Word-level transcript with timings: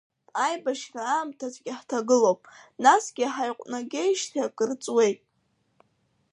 Аибашьра 0.43 1.03
аамҭацәгьа 1.15 1.73
ҳҭагылоуп, 1.79 2.41
насгьы 2.83 3.25
ҳаиҟәнагеижьҭеи 3.33 4.45
акыр 4.47 4.71
ҵуеит… 4.83 5.19